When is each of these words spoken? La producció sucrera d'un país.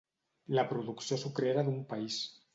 La 0.59 0.63
producció 0.71 1.19
sucrera 1.25 1.67
d'un 1.69 1.79
país. 1.95 2.21